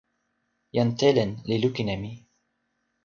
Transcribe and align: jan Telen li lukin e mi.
jan 0.75 0.89
Telen 0.99 1.31
li 1.47 1.55
lukin 1.63 1.89
e 1.95 1.97
mi. 2.01 2.11